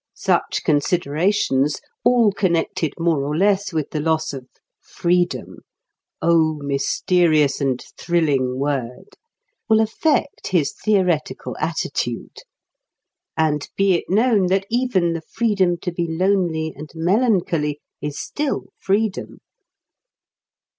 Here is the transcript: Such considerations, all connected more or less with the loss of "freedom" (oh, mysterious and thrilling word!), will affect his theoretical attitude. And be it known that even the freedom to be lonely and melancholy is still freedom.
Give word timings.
Such 0.15 0.63
considerations, 0.65 1.79
all 2.03 2.31
connected 2.31 2.91
more 2.99 3.23
or 3.23 3.37
less 3.37 3.71
with 3.71 3.91
the 3.91 3.99
loss 3.99 4.33
of 4.33 4.47
"freedom" 4.81 5.57
(oh, 6.23 6.55
mysterious 6.63 7.61
and 7.61 7.83
thrilling 7.99 8.57
word!), 8.57 9.09
will 9.69 9.79
affect 9.79 10.47
his 10.47 10.73
theoretical 10.73 11.55
attitude. 11.59 12.37
And 13.37 13.69
be 13.77 13.93
it 13.93 14.05
known 14.09 14.47
that 14.47 14.65
even 14.71 15.13
the 15.13 15.21
freedom 15.21 15.77
to 15.83 15.91
be 15.91 16.07
lonely 16.09 16.73
and 16.75 16.89
melancholy 16.95 17.79
is 18.01 18.17
still 18.17 18.69
freedom. 18.79 19.37